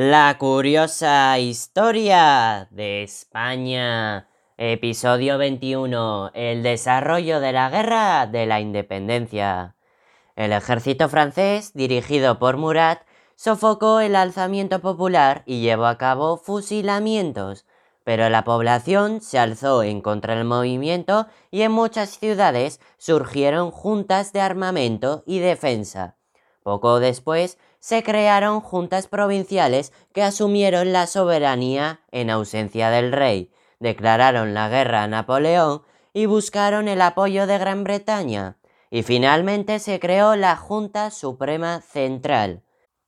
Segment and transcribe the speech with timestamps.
[0.00, 4.28] La curiosa historia de España.
[4.56, 6.30] Episodio 21.
[6.34, 9.74] El desarrollo de la guerra de la independencia.
[10.36, 13.00] El ejército francés, dirigido por Murat,
[13.34, 17.66] sofocó el alzamiento popular y llevó a cabo fusilamientos,
[18.04, 24.32] pero la población se alzó en contra del movimiento y en muchas ciudades surgieron juntas
[24.32, 26.17] de armamento y defensa.
[26.68, 34.52] Poco después se crearon juntas provinciales que asumieron la soberanía en ausencia del rey, declararon
[34.52, 35.80] la guerra a Napoleón
[36.12, 38.58] y buscaron el apoyo de Gran Bretaña,
[38.90, 42.62] y finalmente se creó la Junta Suprema Central.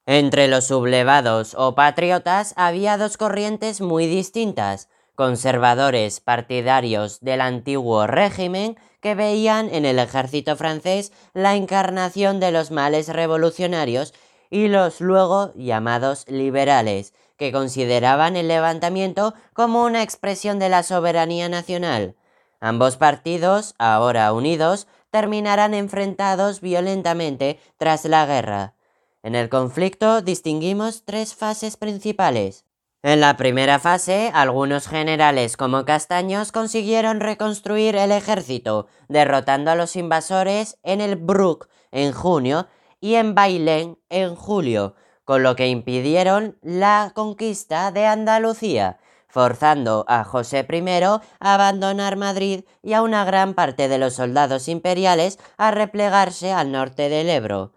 [0.06, 4.88] Entre los sublevados o patriotas había dos corrientes muy distintas,
[5.20, 12.70] conservadores partidarios del antiguo régimen que veían en el ejército francés la encarnación de los
[12.70, 14.14] males revolucionarios
[14.48, 21.50] y los luego llamados liberales, que consideraban el levantamiento como una expresión de la soberanía
[21.50, 22.16] nacional.
[22.58, 28.72] Ambos partidos, ahora unidos, terminarán enfrentados violentamente tras la guerra.
[29.22, 32.64] En el conflicto distinguimos tres fases principales.
[33.02, 39.96] En la primera fase, algunos generales como Castaños consiguieron reconstruir el ejército, derrotando a los
[39.96, 42.68] invasores en el Brook en junio
[43.00, 50.22] y en Bailén en julio, con lo que impidieron la conquista de Andalucía, forzando a
[50.22, 51.22] José I a
[51.54, 57.08] abandonar Madrid y a una gran parte de los soldados imperiales a replegarse al norte
[57.08, 57.72] del Ebro.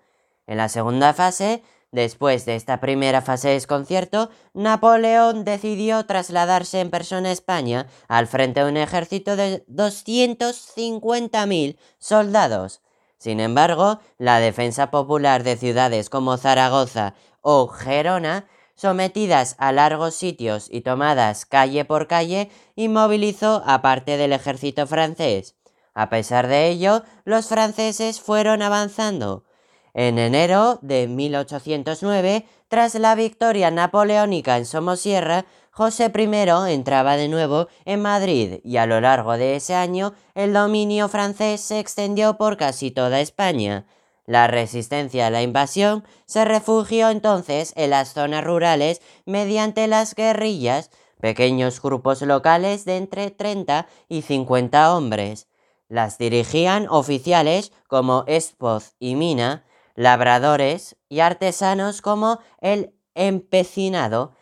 [0.48, 1.64] En la segunda fase,
[1.94, 8.28] después de esta primera fase de desconcierto, Napoleón decidió trasladarse en persona a España al
[8.28, 12.82] frente de un ejército de 250.000 soldados.
[13.18, 20.68] Sin embargo, la defensa popular de ciudades como Zaragoza o Gerona, sometidas a largos sitios
[20.70, 25.56] y tomadas calle por calle, inmovilizó a parte del ejército francés.
[25.94, 29.46] A pesar de ello, los franceses fueron avanzando.
[29.94, 37.68] En enero de 1809, tras la victoria napoleónica en Somosierra, José I entraba de nuevo
[37.86, 42.58] en Madrid y a lo largo de ese año el dominio francés se extendió por
[42.58, 43.86] casi toda España.
[44.26, 50.92] La resistencia a la invasión se refugió entonces en las zonas rurales mediante las guerrillas,
[51.20, 55.48] pequeños grupos locales de entre 30 y 50 hombres.
[55.88, 59.66] Las dirigían oficiales como Espoz y Mina,
[59.96, 64.36] labradores y artesanos como el empecinado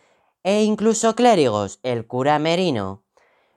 [0.44, 3.04] e incluso clérigos, el cura merino.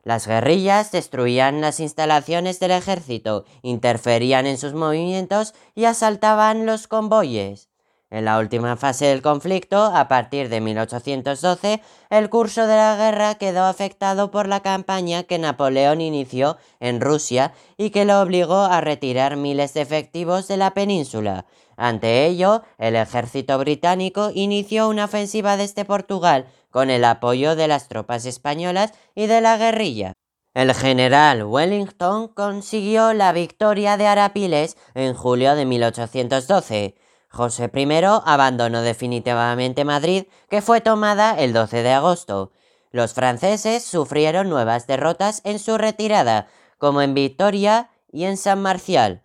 [0.03, 7.71] Las guerrillas destruían las instalaciones del ejército, interferían en sus movimientos y asaltaban los convoyes.
[8.14, 13.34] En la última fase del conflicto, a partir de 1812, el curso de la guerra
[13.34, 18.80] quedó afectado por la campaña que Napoleón inició en Rusia y que lo obligó a
[18.80, 21.47] retirar miles de efectivos de la península.
[21.76, 27.88] Ante ello, el ejército británico inició una ofensiva desde Portugal con el apoyo de las
[27.88, 30.12] tropas españolas y de la guerrilla.
[30.54, 36.94] El general Wellington consiguió la victoria de Arapiles en julio de 1812.
[37.34, 37.86] José I
[38.24, 42.52] abandonó definitivamente Madrid, que fue tomada el 12 de agosto.
[42.90, 46.46] Los franceses sufrieron nuevas derrotas en su retirada,
[46.78, 49.22] como en Victoria y en San Marcial.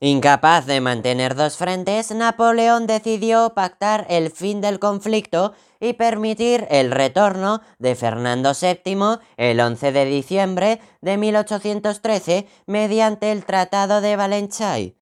[0.00, 6.92] Incapaz de mantener dos frentes, Napoleón decidió pactar el fin del conflicto y permitir el
[6.92, 14.97] retorno de Fernando VII el 11 de diciembre de 1813 mediante el Tratado de Valenchay.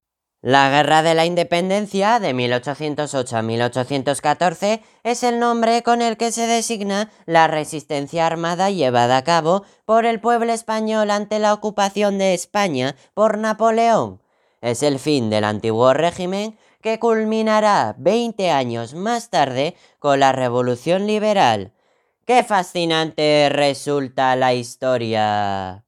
[0.47, 6.31] La Guerra de la Independencia de 1808 a 1814 es el nombre con el que
[6.31, 12.17] se designa la resistencia armada llevada a cabo por el pueblo español ante la ocupación
[12.17, 14.21] de España por Napoleón
[14.61, 21.07] es el fin del antiguo régimen que culminará 20 años más tarde con la Revolución
[21.07, 21.73] Liberal.
[22.25, 25.86] ¡Qué fascinante resulta la historia!